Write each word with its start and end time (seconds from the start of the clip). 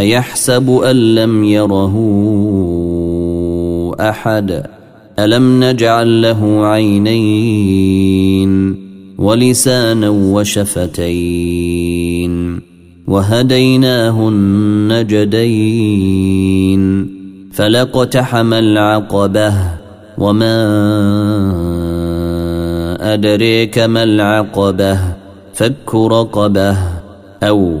أيحسب 0.00 0.70
أن 0.70 1.14
لم 1.14 1.44
يره 1.44 1.94
أحد؟ 4.00 4.66
ألم 5.18 5.64
نجعل 5.64 6.22
له 6.22 6.66
عينين 6.66 8.50
ولسانا 9.18 10.08
وشفتين 10.08 11.50
وهديناه 13.06 14.28
النجدين 14.28 15.40
فلاقتحم 17.52 18.52
العقبة 18.54 19.54
وما 20.18 20.56
أدريك 23.14 23.78
ما 23.78 24.02
العقبة؟ 24.02 24.98
فك 25.54 25.94
رقبة 25.94 26.76
أو 27.42 27.80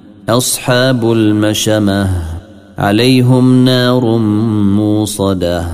أصحاب 0.31 1.11
المشمة 1.11 2.09
عليهم 2.77 3.65
نار 3.65 4.17
موصدة. 4.77 5.65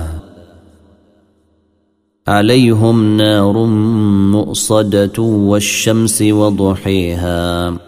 عليهم 2.28 3.16
نار 3.16 3.64
مؤصدة 4.32 5.22
والشمس 5.22 6.22
وضحيها. 6.22 7.87